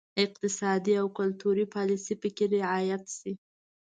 اقتصادي 0.25 0.93
او 1.01 1.07
کلتوري 1.17 1.65
پالیسي 1.73 2.13
پکې 2.21 2.45
رعایت 2.55 3.03
شي. 3.17 3.31